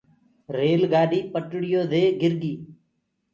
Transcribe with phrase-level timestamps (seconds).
[0.55, 2.59] ريل گآڏي پٽڙيو دي گِر گيٚ۔